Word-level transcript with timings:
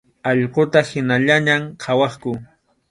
Allquta 0.29 0.81
hinallaña 0.93 1.57
qhawaqku. 1.85 2.33